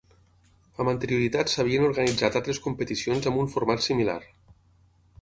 [0.83, 4.21] Amb anterioritat s'havien organitzat altres competicions amb un format similar.